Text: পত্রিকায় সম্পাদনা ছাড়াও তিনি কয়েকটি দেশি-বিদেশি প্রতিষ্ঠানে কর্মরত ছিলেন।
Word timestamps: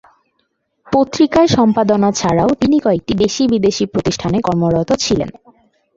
পত্রিকায় 0.87 1.47
সম্পাদনা 1.47 2.09
ছাড়াও 2.11 2.49
তিনি 2.53 2.77
কয়েকটি 2.79 3.13
দেশি-বিদেশি 3.15 3.83
প্রতিষ্ঠানে 3.85 4.37
কর্মরত 4.41 4.89
ছিলেন। 4.99 5.29